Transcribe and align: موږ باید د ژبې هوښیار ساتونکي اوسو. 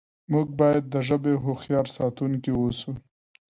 موږ 0.31 0.47
باید 0.59 0.83
د 0.93 0.95
ژبې 1.07 1.33
هوښیار 1.43 1.85
ساتونکي 1.97 2.51
اوسو. 2.55 2.91